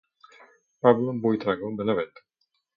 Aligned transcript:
Pablo 0.81 1.09
Buitrago 1.21 1.67
Benavente. 1.77 2.21